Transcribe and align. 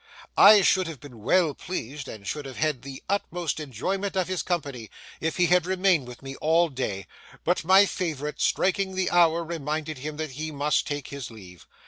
I 0.39 0.63
should 0.63 0.87
have 0.87 0.99
been 0.99 1.19
well 1.19 1.53
pleased, 1.53 2.07
and 2.07 2.25
should 2.25 2.47
have 2.47 2.57
had 2.57 2.81
the 2.81 3.03
utmost 3.07 3.59
enjoyment 3.59 4.15
of 4.15 4.29
his 4.29 4.41
company, 4.41 4.89
if 5.19 5.37
he 5.37 5.45
had 5.45 5.67
remained 5.67 6.07
with 6.07 6.23
me 6.23 6.35
all 6.37 6.69
day, 6.69 7.05
but 7.43 7.63
my 7.63 7.85
favourite, 7.85 8.41
striking 8.41 8.95
the 8.95 9.11
hour, 9.11 9.43
reminded 9.45 9.99
him 9.99 10.17
that 10.17 10.31
he 10.31 10.49
must 10.49 10.87
take 10.87 11.09
his 11.09 11.29
leave. 11.29 11.67